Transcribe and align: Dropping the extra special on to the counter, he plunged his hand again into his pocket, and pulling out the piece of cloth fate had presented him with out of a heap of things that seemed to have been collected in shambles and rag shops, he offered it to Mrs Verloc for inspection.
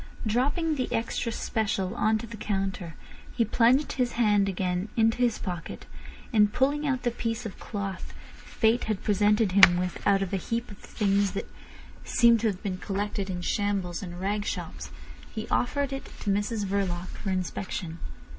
Dropping 0.25 0.77
the 0.77 0.91
extra 0.91 1.31
special 1.31 1.93
on 1.93 2.17
to 2.17 2.25
the 2.25 2.35
counter, 2.35 2.95
he 3.35 3.45
plunged 3.45 3.91
his 3.91 4.13
hand 4.13 4.49
again 4.49 4.89
into 4.97 5.19
his 5.19 5.37
pocket, 5.37 5.85
and 6.33 6.51
pulling 6.51 6.87
out 6.87 7.03
the 7.03 7.11
piece 7.11 7.45
of 7.45 7.59
cloth 7.59 8.11
fate 8.33 8.85
had 8.85 9.03
presented 9.03 9.51
him 9.51 9.77
with 9.77 10.01
out 10.07 10.23
of 10.23 10.33
a 10.33 10.37
heap 10.37 10.71
of 10.71 10.79
things 10.79 11.33
that 11.33 11.47
seemed 12.03 12.39
to 12.39 12.47
have 12.47 12.63
been 12.63 12.79
collected 12.79 13.29
in 13.29 13.41
shambles 13.41 14.01
and 14.01 14.19
rag 14.19 14.43
shops, 14.43 14.89
he 15.35 15.47
offered 15.49 15.93
it 15.93 16.05
to 16.21 16.31
Mrs 16.31 16.65
Verloc 16.65 17.09
for 17.09 17.29
inspection. 17.29 17.99